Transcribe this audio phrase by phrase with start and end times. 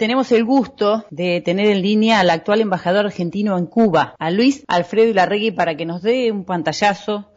[0.00, 4.64] tenemos el gusto de tener en línea al actual embajador argentino en Cuba, a Luis
[4.66, 7.32] Alfredo Ilarregui, para que nos dé un pantallazo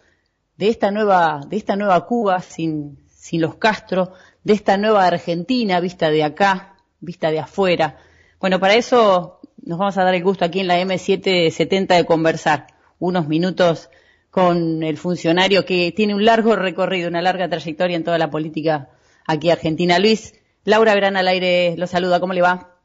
[0.55, 4.13] de esta nueva, de esta nueva Cuba sin, sin los Castro,
[4.45, 7.97] de esta nueva Argentina vista de acá, vista de afuera.
[8.39, 12.67] Bueno, para eso nos vamos a dar el gusto aquí en la M770 de conversar
[12.97, 13.89] unos minutos
[14.31, 18.87] con el funcionario que tiene un largo recorrido, una larga trayectoria en toda la política
[19.27, 19.99] aquí argentina.
[19.99, 20.33] Luis,
[20.65, 22.77] Laura Verán al aire lo saluda, ¿cómo le va?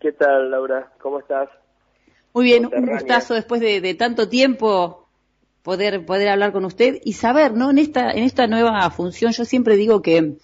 [0.00, 0.92] ¿Qué tal, Laura?
[1.00, 1.48] ¿Cómo estás?
[2.32, 5.08] Muy bien, un gustazo después de, tanto tiempo
[5.62, 7.70] poder poder hablar con usted y saber, ¿no?
[7.70, 10.38] En esta en esta nueva función, yo siempre digo que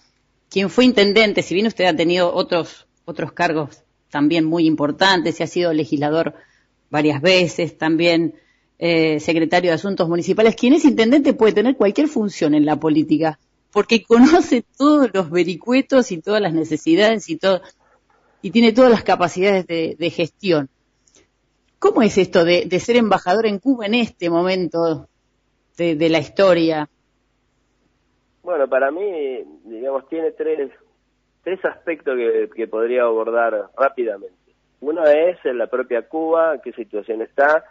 [0.50, 5.42] quien fue intendente, si bien usted ha tenido otros otros cargos también muy importantes, y
[5.42, 6.34] ha sido legislador
[6.90, 8.34] varias veces, también
[8.78, 13.38] eh, secretario de Asuntos Municipales, quien es intendente puede tener cualquier función en la política
[13.72, 17.60] porque conoce todos los vericuetos y todas las necesidades y todo
[18.42, 20.68] y tiene todas las capacidades de, gestión.
[21.78, 25.08] ¿Cómo es esto de, ser embajador en Cuba en este momento
[25.76, 26.88] de, la historia?
[28.42, 30.70] Bueno, para mí, digamos, tiene tres,
[31.42, 32.16] tres aspectos
[32.54, 34.34] que, podría abordar rápidamente.
[34.80, 37.64] Uno es en la propia Cuba, qué situación está,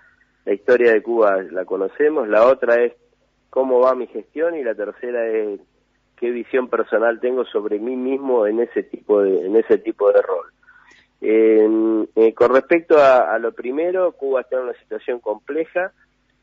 [0.45, 2.93] la historia de Cuba la conocemos, la otra es
[3.49, 5.61] cómo va mi gestión y la tercera es
[6.19, 10.21] qué visión personal tengo sobre mí mismo en ese tipo de, en ese tipo de
[10.21, 10.47] rol.
[11.21, 15.91] Eh, con respecto a, lo primero, Cuba está en una situación compleja,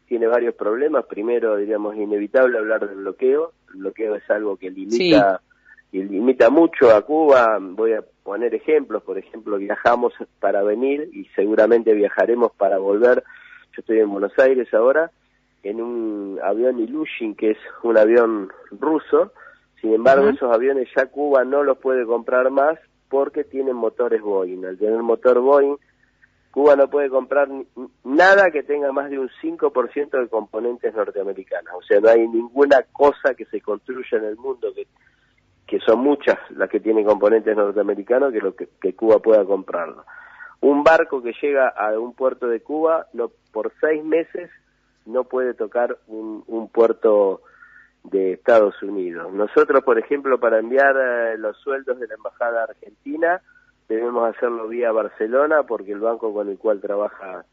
[0.06, 1.06] tiene varios problemas.
[1.06, 3.52] Primero, diríamos, inevitable hablar del bloqueo.
[3.72, 5.40] El bloqueo es algo que limita,
[5.92, 7.58] y limita mucho a Cuba.
[7.60, 9.02] Voy a poner ejemplos.
[9.02, 13.22] Por ejemplo, viajamos para venir y seguramente viajaremos para volver.
[13.72, 15.10] Yo estoy en Buenos Aires ahora
[15.64, 19.32] en un avión Ilushin, que es un avión ruso,
[19.84, 22.78] sin embargo, esos aviones ya Cuba no los puede comprar más
[23.10, 24.64] porque tienen motores Boeing.
[24.64, 25.76] Al tener motor Boeing,
[26.50, 27.50] Cuba no puede comprar
[28.02, 31.74] nada que tenga más de un 5% de componentes norteamericanos.
[31.74, 34.86] O sea, no hay ninguna cosa que se construya en el mundo, que,
[35.66, 40.06] que son muchas las que tienen componentes norteamericanos, que, lo que, Cuba pueda comprarlo.
[40.62, 44.48] Un barco que llega a un puerto de Cuba, no, por seis meses
[45.04, 47.42] no puede tocar un, un puerto
[48.04, 49.32] de Estados Unidos.
[49.32, 53.40] Nosotros, por ejemplo, para enviar eh, los sueldos de la Embajada Argentina,
[53.88, 57.44] debemos hacerlo vía Barcelona, porque el banco con el cual trabaja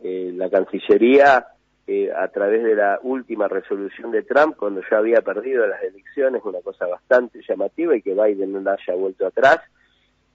[0.00, 1.46] eh, la Cancillería,
[1.86, 6.42] eh, a través de la última resolución de Trump, cuando ya había perdido las elecciones,
[6.44, 9.60] una cosa bastante llamativa y que Biden no haya vuelto atrás,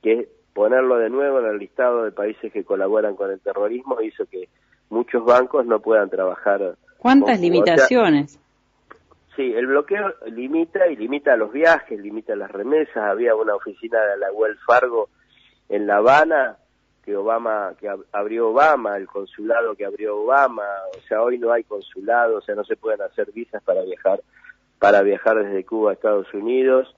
[0.01, 3.99] que es ponerlo de nuevo en el listado de países que colaboran con el terrorismo,
[4.01, 4.47] hizo que
[4.89, 6.75] muchos bancos no puedan trabajar.
[6.99, 8.39] ¿Cuántas limitaciones?
[9.35, 12.97] Sí, el bloqueo limita y limita los viajes, limita las remesas.
[12.97, 15.09] Había una oficina de la Wells Fargo
[15.69, 16.57] en La Habana
[17.03, 21.63] que Obama que abrió Obama, el consulado que abrió Obama, o sea, hoy no hay
[21.63, 24.21] consulado, o sea, no se pueden hacer visas para viajar
[24.79, 26.95] para viajar desde Cuba a Estados Unidos.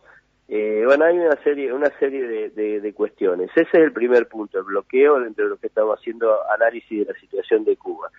[0.47, 3.49] Eh, bueno, hay una serie una serie de, de, cuestiones.
[3.55, 7.13] Ese es el primer punto, el bloqueo dentro de lo que estamos haciendo análisis de
[7.13, 8.11] la situación de Cuba.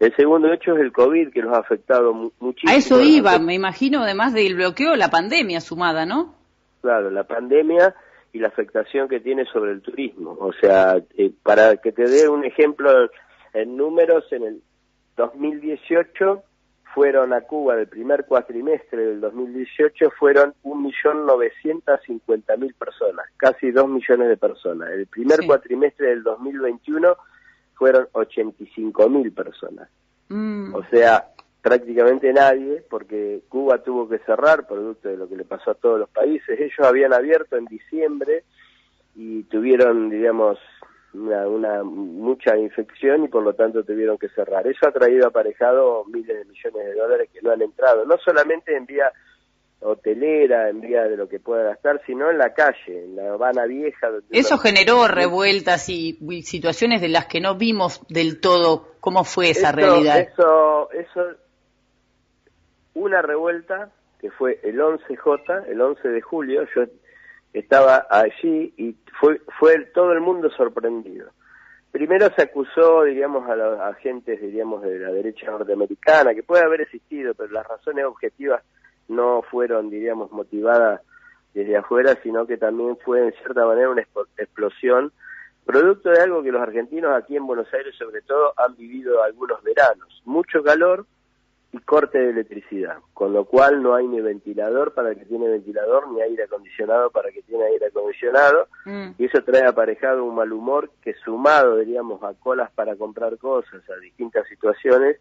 [0.00, 2.72] El segundo hecho es el COVID, que nos ha afectado muchísimo.
[2.72, 6.36] A eso iba, me imagino, además del bloqueo, la pandemia sumada, ¿no?
[6.80, 7.96] Claro, la pandemia
[8.32, 10.36] y la afectación que tiene sobre el turismo.
[10.38, 13.10] O sea, eh, para que te dé un ejemplo
[13.52, 14.62] en números, en el
[15.16, 16.44] 2018
[16.94, 24.36] fueron a Cuba del primer cuatrimestre del 2018 fueron 1.950.000 personas, casi 2 millones de
[24.36, 24.90] personas.
[24.90, 27.16] El primer cuatrimestre del 2021
[27.78, 29.88] fueron 85 mil personas.
[30.28, 30.74] Mm.
[30.74, 31.28] O sea,
[31.62, 36.00] prácticamente nadie, porque Cuba tuvo que cerrar producto de lo que le pasó a todos
[36.00, 36.58] los países.
[36.58, 38.44] Ellos habían abierto en diciembre
[39.14, 40.58] y tuvieron, digamos,
[41.14, 44.66] una, mucha infección y por lo tanto tuvieron que cerrar.
[44.66, 48.76] Eso ha traído aparejado miles de millones de dólares que no han entrado, no solamente
[48.76, 49.10] en vía
[49.80, 53.64] hotelera en vía de lo que pueda gastar, sino en la calle, en la Habana
[53.66, 54.08] Vieja.
[54.30, 59.72] Eso generó revueltas y situaciones de las que no vimos del todo cómo fue esa
[59.72, 60.18] realidad.
[60.18, 61.22] Eso, eso,
[62.94, 66.82] una revuelta que fue el 11J, el 11 de julio, yo
[67.52, 71.30] estaba allí y fue, fue todo el mundo sorprendido.
[71.92, 76.82] Primero se acusó, diríamos, a los agentes, diríamos, de la derecha norteamericana, que puede haber
[76.82, 78.62] existido, pero las razones objetivas
[79.08, 81.00] no fueron, diríamos, motivadas
[81.54, 84.06] desde afuera, sino que también fue en cierta manera una
[84.36, 85.12] explosión,
[85.64, 89.62] producto de algo que los argentinos aquí en Buenos Aires sobre todo han vivido algunos
[89.62, 91.06] veranos, mucho calor
[91.72, 95.48] y corte de electricidad, con lo cual no hay ni ventilador para el que tiene
[95.48, 99.08] ventilador, ni aire acondicionado para el que tiene aire acondicionado, mm.
[99.18, 103.82] y eso trae aparejado un mal humor que sumado, diríamos, a colas para comprar cosas,
[103.90, 105.18] a distintas situaciones.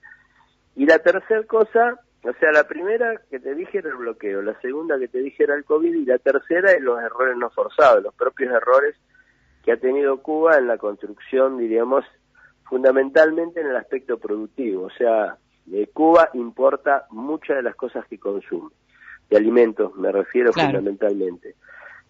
[0.78, 4.60] Y la tercera cosa, o sea, la primera que te dije era el bloqueo, la
[4.60, 8.04] segunda que te dije era el COVID, y la tercera es los errores no forzados,
[8.04, 8.96] los propios errores
[9.64, 12.06] que ha tenido Cuba en la construcción, diríamos,
[12.70, 15.38] fundamentalmente en el aspecto productivo, o sea,
[15.94, 18.72] Cuba importa muchas de las cosas que consume,
[19.30, 21.56] de alimentos me refiero fundamentalmente.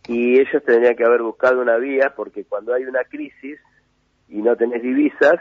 [0.08, 3.60] Y ellos tendrían que haber buscado una vía porque cuando hay una crisis
[4.30, 5.40] y no tenés divisas,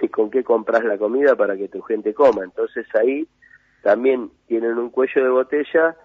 [0.00, 2.44] ¿y con qué compras la comida para que tu gente coma?
[2.44, 3.26] Entonces ahí
[3.82, 5.96] también tienen un cuello de botella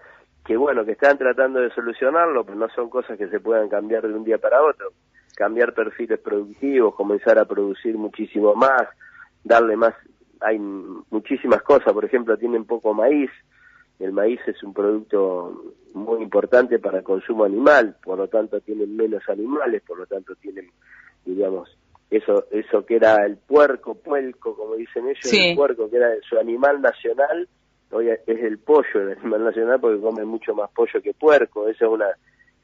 [0.44, 4.06] que bueno, que están tratando de solucionarlo, pero no son cosas que se puedan cambiar
[4.06, 4.92] de un día para otro.
[5.34, 8.82] Cambiar perfiles productivos, comenzar a producir muchísimo más,
[9.42, 9.94] darle más
[10.40, 13.30] hay muchísimas cosas, por ejemplo, tienen poco maíz,
[13.98, 18.94] el maíz es un producto muy importante para el consumo animal, por lo tanto tienen
[18.94, 20.70] menos animales, por lo tanto tienen,
[21.24, 21.76] digamos,
[22.10, 26.38] eso eso que era el puerco, puelco, como dicen ellos, el puerco que era su
[26.38, 27.48] animal nacional,
[27.90, 31.84] hoy es el pollo el animal nacional porque comen mucho más pollo que puerco, eso
[31.86, 32.08] es una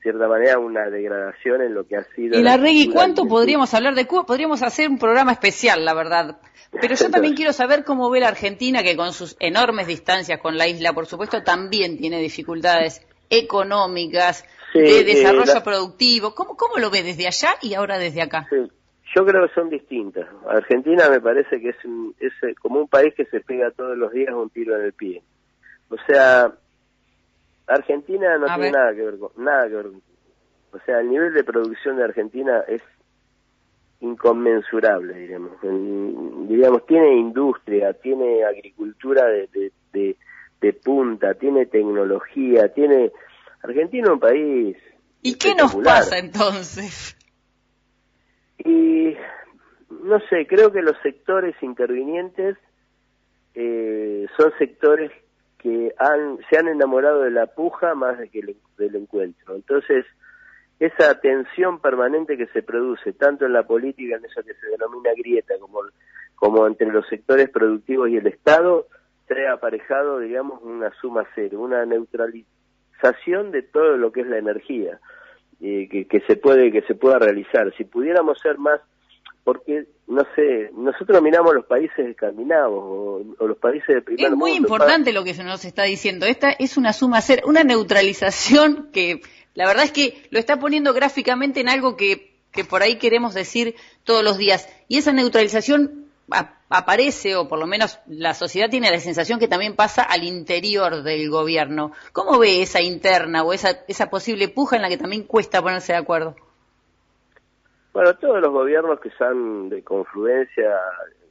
[0.03, 2.39] cierta manera una degradación en lo que ha sido.
[2.39, 4.25] Y la, Regui, ¿cuánto podríamos hablar de Cuba?
[4.25, 6.39] Podríamos hacer un programa especial, la verdad.
[6.81, 10.57] Pero yo también quiero saber cómo ve la Argentina, que con sus enormes distancias con
[10.57, 14.45] la isla, por supuesto, también tiene dificultades económicas,
[14.75, 16.35] de desarrollo productivo.
[16.35, 18.49] ¿Cómo, ¿Cómo lo ve desde allá y ahora desde acá?
[19.15, 20.29] Yo creo que son distintas.
[20.49, 21.77] Argentina me parece que es,
[22.21, 24.93] es eh, como un país que se pega todos los días un tiro en el
[24.93, 25.23] pie.
[25.89, 26.53] O sea,
[27.67, 29.87] Argentina no tiene nada que ver con nada que ver.
[30.73, 32.83] O sea, el nivel de producción de Argentina es
[34.01, 35.53] inconmensurable, diremos.
[36.49, 43.13] diríamos, tiene industria, tiene agricultura de, de, punta, tiene tecnología, tiene...
[43.63, 44.77] Argentina es un país...
[45.23, 47.17] ¿Y qué nos pasa entonces?
[48.65, 49.17] Y
[50.05, 52.57] no sé, creo que los sectores intervinientes
[53.55, 55.11] eh, son sectores
[55.59, 59.55] que han, se han enamorado de la puja más de que del encuentro.
[59.55, 60.07] Entonces,
[60.79, 65.11] esa tensión permanente que se produce tanto en la política, en eso que se denomina
[65.17, 65.81] grieta, como,
[66.35, 68.87] como entre los sectores productivos y el Estado,
[69.27, 74.99] trae aparejado, digamos, una suma cero, una neutralización de todo lo que es la energía
[75.61, 77.73] eh, que, que, se puede que se pueda realizar.
[77.77, 78.81] Si pudiéramos ser más,
[79.45, 84.47] porque no sé, nosotros miramos los países escandinavos o, los países de primer mundo.
[84.47, 86.27] Es muy importante lo que se nos está diciendo.
[86.27, 89.21] Esta es una suma cero, una neutralización que
[89.55, 93.35] la verdad es que lo está poniendo gráficamente en algo que, que por ahí queremos
[93.35, 94.69] decir todos los días.
[94.89, 96.00] Y esa neutralización
[96.69, 101.03] aparece, o por lo menos la sociedad tiene la sensación que también pasa al interior
[101.03, 101.93] del gobierno.
[102.13, 105.93] ¿Cómo ve esa interna o esa, esa posible puja en la que también cuesta ponerse
[105.93, 106.37] de acuerdo?
[107.93, 110.77] Bueno, todos los gobiernos que son de confluencia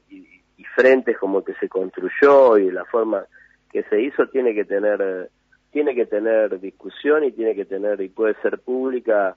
[0.10, 3.26] y, y frentes como que se construyó y la forma
[3.72, 5.30] que se hizo tiene que tener
[5.72, 9.36] tiene que tener discusión y tiene que tener y puede ser pública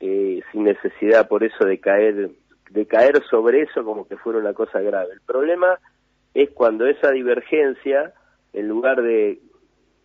[0.00, 2.30] eh, sin necesidad por eso de caer
[2.72, 5.12] de caer sobre eso como que fuera una cosa grave.
[5.12, 5.78] El problema
[6.34, 8.14] es cuando esa divergencia,
[8.52, 9.40] en lugar de,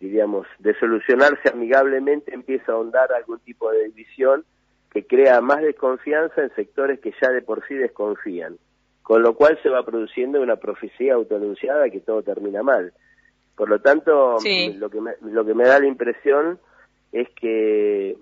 [0.00, 4.44] diríamos, de solucionarse amigablemente, empieza a ahondar algún tipo de división
[4.90, 8.58] que crea más desconfianza en sectores que ya de por sí desconfían.
[9.02, 12.92] Con lo cual se va produciendo una profecía autoanunciada que todo termina mal.
[13.56, 14.36] Por lo tanto,
[14.78, 16.58] lo, que me, lo que me da la impresión
[17.12, 18.18] es que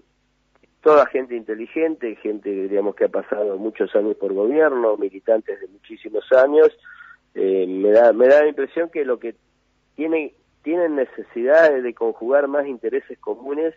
[0.86, 6.30] toda gente inteligente, gente digamos que ha pasado muchos años por gobierno, militantes de muchísimos
[6.30, 6.68] años,
[7.34, 9.34] eh, me da me da la impresión que lo que
[9.96, 13.74] tiene tienen necesidad de conjugar más intereses comunes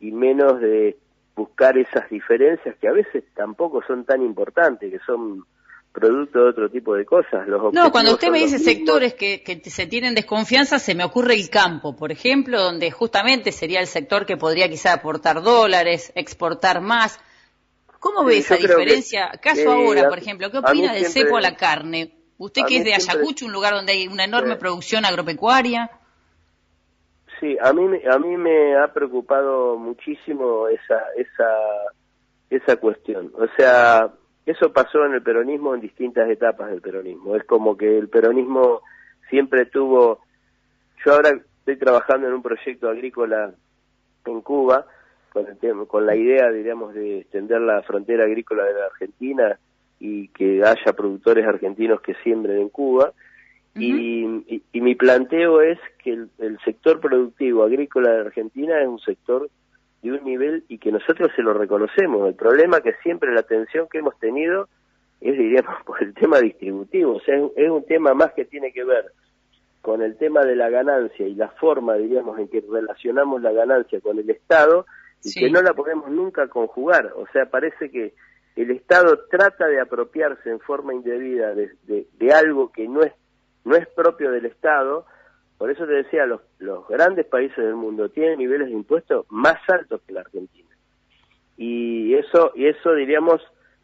[0.00, 0.96] y menos de
[1.36, 5.44] buscar esas diferencias que a veces tampoco son tan importantes, que son
[5.92, 7.46] producto de otro tipo de cosas.
[7.48, 11.34] Los no, cuando usted me dice sectores que, que, se tienen desconfianza, se me ocurre
[11.34, 16.80] el campo, por ejemplo, donde justamente sería el sector que podría quizá aportar dólares, exportar
[16.80, 17.20] más.
[18.00, 19.32] ¿Cómo ve esa diferencia?
[19.42, 22.12] Caso ahora, por ejemplo, ¿qué opina del cepo a la carne?
[22.38, 25.90] Usted que es de Ayacucho, un lugar donde hay una enorme producción agropecuaria.
[27.40, 31.48] Sí, a mí, a mí me ha preocupado muchísimo esa, esa,
[32.50, 33.32] esa cuestión.
[33.34, 34.12] O sea,
[34.50, 37.36] eso pasó en el peronismo en distintas etapas del peronismo.
[37.36, 38.82] Es como que el peronismo
[39.28, 40.20] siempre tuvo...
[41.04, 43.52] Yo ahora estoy trabajando en un proyecto agrícola
[44.24, 44.86] en Cuba
[45.32, 49.58] con, el con la idea, diríamos, de extender la frontera agrícola de la Argentina
[50.00, 53.12] y que haya productores argentinos que siembren en Cuba.
[53.74, 59.48] y, y, mi planteo es que el, sector productivo agrícola de Argentina es un sector
[60.02, 62.28] de un nivel y que nosotros se lo reconocemos.
[62.28, 64.68] El problema que siempre la atención que hemos tenido
[65.20, 67.16] es, diríamos, por el tema distributivo.
[67.16, 69.12] O sea, es, un tema más que tiene que ver
[69.82, 74.00] con el tema de la ganancia y la forma, diríamos, en que relacionamos la ganancia
[74.00, 74.86] con el Estado
[75.24, 77.12] y que no la podemos nunca conjugar.
[77.16, 78.14] O sea, parece que
[78.56, 83.12] el Estado trata de apropiarse en forma indebida de, de, algo que no es,
[83.64, 85.06] no es propio del Estado.
[85.58, 89.56] Por eso te decía, los, los grandes países del mundo tienen niveles de impuestos más
[89.68, 90.68] altos que la Argentina.
[91.56, 93.42] Y eso, y eso diríamos,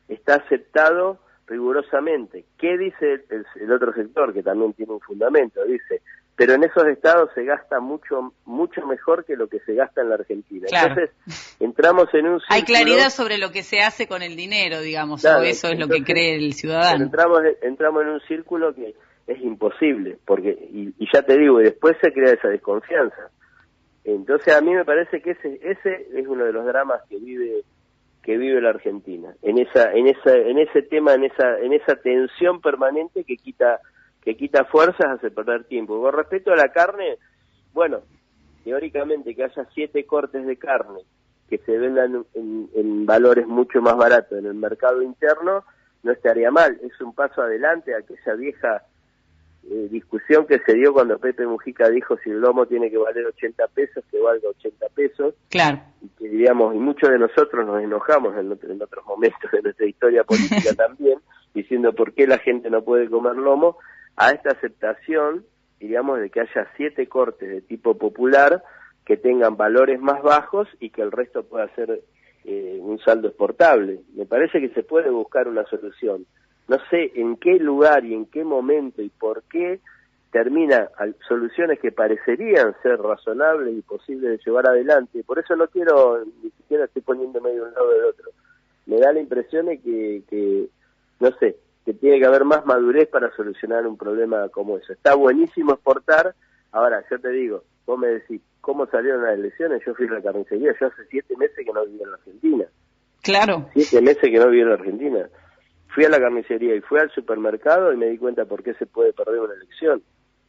[0.08, 2.44] está aceptado rigurosamente.
[2.58, 5.64] ¿Qué dice el, otro sector, que también tiene un fundamento?
[5.64, 6.00] Dice,
[6.36, 10.10] pero en esos estados se gasta mucho mucho mejor que lo que se gasta en
[10.10, 10.68] la Argentina.
[10.70, 11.10] Entonces,
[11.58, 15.42] entramos en un Hay claridad sobre lo que se hace con el dinero, digamos, o
[15.42, 17.04] eso es lo que cree el ciudadano.
[17.04, 18.94] Entramos, entramos en un círculo que
[19.26, 23.30] es imposible, porque y, y ya te digo, y después se crea esa desconfianza.
[24.04, 27.64] Entonces, a mí me parece que ese, ese es uno de los dramas que vive
[28.24, 31.96] que vive la Argentina en esa en esa en ese tema en esa en esa
[31.96, 33.80] tensión permanente que quita
[34.22, 37.18] que quita fuerzas hace perder tiempo con respecto a la carne
[37.74, 38.00] bueno
[38.64, 41.00] teóricamente que haya siete cortes de carne
[41.50, 45.64] que se vendan en, en valores mucho más baratos en el mercado interno
[46.02, 48.82] no estaría mal es un paso adelante a aquella vieja
[49.70, 53.24] eh, discusión que se dio cuando Pepe Mujica dijo si el lomo tiene que valer
[53.26, 55.34] 80 pesos, que valga 80 pesos.
[55.48, 55.80] Claro.
[56.02, 60.24] Y que diríamos, y muchos de nosotros nos enojamos en, otros momentos de nuestra historia
[60.24, 61.18] política también,
[61.54, 63.78] diciendo por qué la gente no puede comer lomo,
[64.16, 65.46] a esta aceptación,
[65.80, 68.62] diríamos, de que haya siete cortes de tipo popular
[69.06, 72.00] que tengan valores más bajos y que el resto pueda ser
[72.44, 74.00] eh, un saldo exportable.
[74.14, 76.26] Me parece que se puede buscar una solución
[76.68, 79.80] no sé en qué lugar y en qué momento y por qué
[80.30, 80.88] termina
[81.28, 85.22] soluciones que parecerían ser razonables y posibles de llevar adelante.
[85.22, 88.30] Por eso no quiero, ni siquiera estoy poniéndome de un lado del otro.
[88.86, 90.66] Me da la impresión de que, que,
[91.20, 94.92] no sé, que tiene que haber más madurez para solucionar un problema como eso.
[94.92, 96.34] Está buenísimo exportar.
[96.72, 99.82] Ahora, yo te digo, vos me decís, ¿cómo salieron las elecciones?
[99.86, 102.64] Yo fui a la carnicería, yo hace siete meses que no vivo en la Argentina.
[103.22, 103.70] Claro.
[103.74, 105.28] Siete meses que no vivo en la Argentina
[105.94, 108.86] fui a la carnicería y fui al supermercado y me di cuenta por qué se
[108.86, 110.02] puede perder una elección.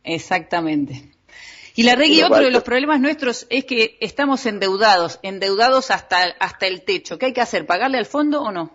[0.03, 1.11] Exactamente.
[1.75, 6.17] Y la regla y otro de los problemas nuestros es que estamos endeudados, endeudados hasta,
[6.39, 7.17] hasta el techo.
[7.17, 7.65] ¿Qué hay que hacer?
[7.65, 8.71] ¿Pagarle al fondo o no?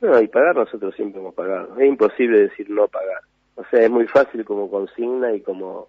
[0.00, 1.76] No, y pagar nosotros siempre hemos pagado.
[1.78, 3.22] Es imposible decir no pagar.
[3.56, 5.88] O sea, es muy fácil como consigna y como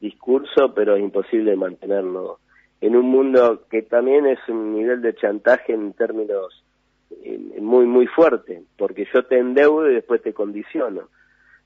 [0.00, 2.40] discurso, pero es imposible mantenerlo
[2.80, 6.63] en un mundo que también es un nivel de chantaje en términos
[7.60, 11.08] muy, muy fuerte, porque yo te endeudo y después te condiciono.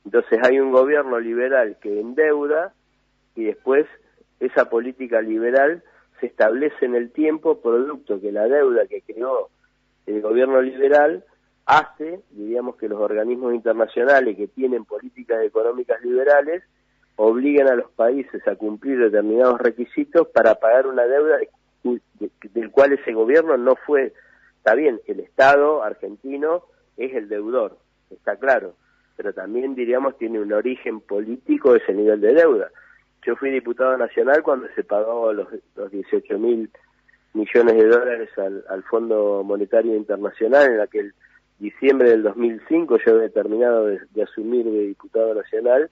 [0.05, 2.73] Entonces hay un gobierno liberal que endeuda
[3.35, 3.87] y después
[4.41, 5.83] esa política liberal
[6.21, 9.51] se establece en el tiempo producto que la deuda que creó
[10.07, 11.25] el gobierno liberal
[11.67, 16.63] hace, diríamos que los organismos internacionales que tienen políticas económicas liberales
[17.17, 21.39] obligan a los países a cumplir determinados requisitos para pagar una deuda
[21.83, 24.13] del cual ese gobierno no fue
[24.69, 26.65] Está bien, el Estado argentino
[26.99, 27.79] es el deudor,
[28.11, 28.75] está claro,
[29.17, 32.69] pero también diríamos tiene un origen político ese nivel de deuda.
[33.25, 36.71] Yo fui diputado nacional cuando se pagó los, los 18 mil
[37.33, 41.15] millones de dólares al, al Fondo Monetario Internacional en aquel
[41.59, 45.89] diciembre del 2005 yo había terminado de, de asumir de diputado nacional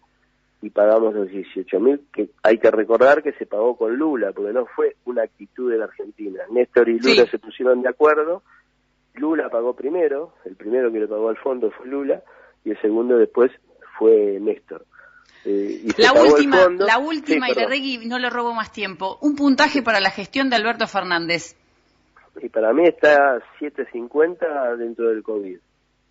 [0.60, 4.52] y pagamos los 18 mil, que hay que recordar que se pagó con Lula, porque
[4.52, 6.42] no fue una actitud de la Argentina.
[6.50, 8.42] Néstor y Lula se pusieron de acuerdo
[9.16, 12.22] Lula pagó primero, el primero que le pagó al fondo fue Lula
[12.64, 13.50] y el segundo después
[13.98, 14.84] fue Néstor.
[15.44, 19.18] Eh, la, última, la última, y la Regui no le robo más tiempo.
[19.20, 21.56] Un puntaje para la gestión de Alberto Fernández.
[22.42, 25.58] Y para mí está 7.50 dentro del COVID.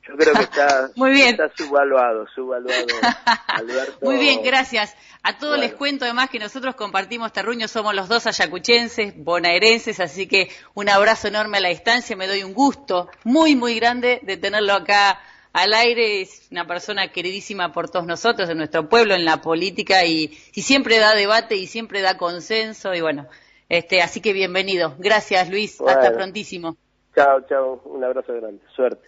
[0.07, 1.29] Yo creo que está, Muy bien.
[1.29, 2.85] está subvaluado, subvaluado
[3.47, 3.97] Alberto.
[4.01, 4.95] Muy bien, gracias.
[5.23, 10.27] A todos les cuento además que nosotros compartimos Terruño, somos los dos ayacuchenses, bonaerenses, así
[10.27, 14.37] que un abrazo enorme a la distancia, me doy un gusto muy, muy grande de
[14.37, 15.19] tenerlo acá
[15.51, 20.05] al aire, es una persona queridísima por todos nosotros, en nuestro pueblo, en la política
[20.05, 23.27] y, siempre da debate y siempre da consenso y bueno,
[23.69, 24.93] este, así que bienvenido.
[24.99, 26.77] Gracias Luis, hasta prontísimo.
[27.15, 29.07] Chao, chao, un abrazo grande, suerte.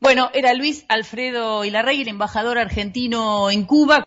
[0.00, 3.96] Bueno, era Luis Alfredo Ilarrey, el embajador argentino en Cuba.